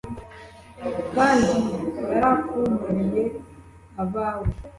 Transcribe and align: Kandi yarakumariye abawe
Kandi 1.15 1.53
yarakumariye 2.11 3.23
abawe 4.03 4.47